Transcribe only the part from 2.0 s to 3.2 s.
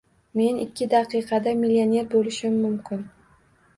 bo‘lishim mumkin.